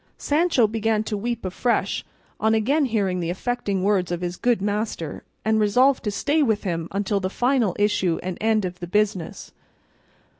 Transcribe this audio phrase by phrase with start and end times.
[0.17, 2.03] Sancho began to weep afresh
[2.39, 6.63] on again hearing the affecting words of his good master, and resolved to stay with
[6.63, 9.51] him until the final issue and end of the business.